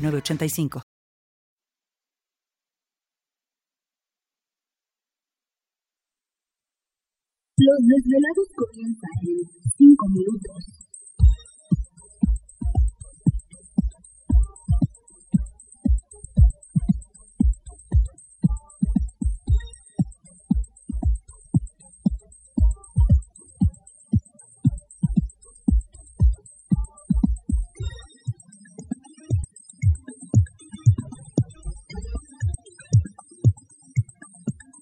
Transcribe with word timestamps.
906985. 0.00 0.82
Los 7.58 7.78
desvelados 7.86 8.48
comienzan 8.56 9.10
en 9.22 9.38
5 9.76 10.08
minutos. 10.08 10.79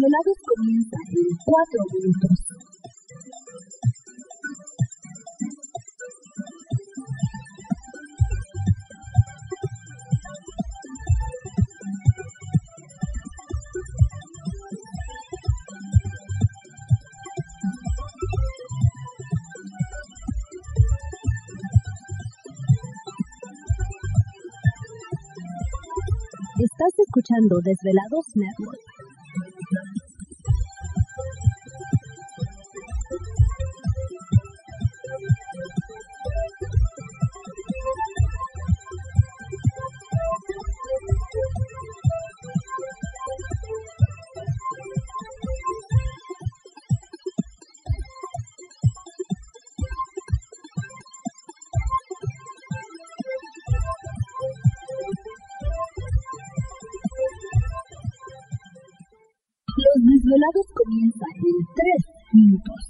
Los 0.00 0.08
desvelados 0.08 0.38
comienzan 0.56 1.00
en 1.12 1.36
4 1.44 1.84
minutos. 1.92 2.30
Estás 26.58 26.98
escuchando 26.98 27.60
Desvelados 27.60 28.26
Network. 28.34 28.89
Los 60.30 60.38
desvelados 60.38 60.66
comienzan 60.74 61.28
en 61.34 61.66
3 61.74 62.34
minutos. 62.34 62.89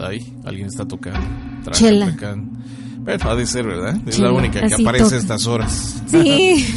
Ahí, 0.00 0.32
alguien 0.44 0.66
está 0.68 0.86
tocando. 0.86 1.20
Traca, 1.64 1.78
Chela. 1.78 2.10
tocando. 2.12 2.58
Bueno, 2.98 3.30
ha 3.30 3.34
de 3.34 3.46
ser, 3.46 3.66
¿verdad? 3.66 3.96
Es 4.06 4.16
Chela, 4.16 4.28
la 4.28 4.32
única 4.34 4.60
que 4.60 4.66
así 4.74 4.82
aparece 4.82 5.14
a 5.14 5.18
estas 5.18 5.46
horas. 5.46 6.02
Sí. 6.06 6.74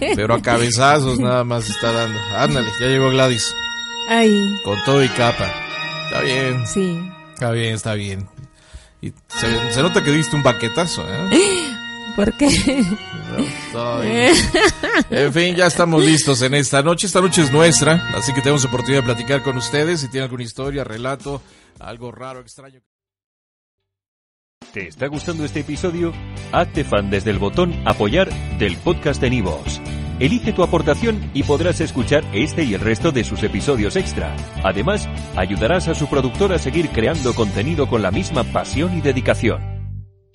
Pero 0.14 0.34
a 0.34 0.42
cabezazos 0.42 1.18
nada 1.18 1.42
más 1.44 1.68
está 1.68 1.90
dando. 1.92 2.18
Ándale, 2.36 2.68
ya 2.80 2.86
llegó 2.86 3.10
Gladys. 3.10 3.54
Ay, 4.08 4.56
Con 4.64 4.76
todo 4.84 5.02
y 5.04 5.08
capa. 5.08 5.50
Está 6.06 6.22
bien, 6.22 6.66
sí. 6.66 6.98
está 7.32 7.50
bien, 7.52 7.74
está 7.74 7.94
bien. 7.94 8.28
Y 9.00 9.12
se, 9.28 9.72
se 9.72 9.82
nota 9.82 10.02
que 10.02 10.10
diste 10.12 10.36
un 10.36 10.42
baquetazo, 10.42 11.02
¿eh? 11.02 11.28
¿Por 12.16 12.36
qué? 12.36 12.48
No, 13.72 14.00
bien. 14.00 14.34
En 15.10 15.32
fin, 15.32 15.54
ya 15.54 15.66
estamos 15.66 16.04
listos 16.04 16.42
en 16.42 16.54
esta 16.54 16.82
noche. 16.82 17.06
Esta 17.06 17.20
noche 17.20 17.42
es 17.42 17.52
nuestra, 17.52 18.10
así 18.14 18.32
que 18.32 18.40
tenemos 18.40 18.64
oportunidad 18.64 19.02
de 19.02 19.06
platicar 19.06 19.42
con 19.42 19.56
ustedes. 19.56 20.00
Si 20.00 20.08
tienen 20.08 20.24
alguna 20.24 20.42
historia, 20.42 20.84
relato, 20.84 21.40
algo 21.78 22.10
raro, 22.10 22.40
extraño. 22.40 22.80
¿Te 24.72 24.86
está 24.86 25.08
gustando 25.08 25.44
este 25.44 25.60
episodio? 25.60 26.12
Hazte 26.52 26.84
fan 26.84 27.10
desde 27.10 27.30
el 27.30 27.38
botón 27.38 27.74
Apoyar 27.86 28.30
del 28.58 28.76
podcast 28.76 29.20
de 29.20 29.30
Nivos. 29.30 29.80
Elige 30.20 30.52
tu 30.52 30.62
aportación 30.62 31.30
y 31.34 31.42
podrás 31.42 31.80
escuchar 31.80 32.24
este 32.32 32.62
y 32.62 32.74
el 32.74 32.80
resto 32.80 33.10
de 33.10 33.24
sus 33.24 33.42
episodios 33.42 33.96
extra. 33.96 34.36
Además, 34.62 35.08
ayudarás 35.34 35.88
a 35.88 35.94
su 35.94 36.08
productor 36.08 36.52
a 36.52 36.58
seguir 36.58 36.90
creando 36.90 37.34
contenido 37.34 37.88
con 37.88 38.02
la 38.02 38.10
misma 38.10 38.44
pasión 38.44 38.96
y 38.96 39.00
dedicación. 39.00 39.79